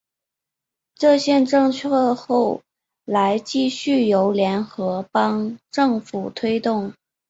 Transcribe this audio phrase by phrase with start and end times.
[0.95, 2.63] 这项政策后
[3.05, 6.95] 来继续由联合邦政府推动。